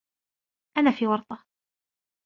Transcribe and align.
أنا 0.77 0.91
في 0.91 1.07
ورطة. 1.07 1.45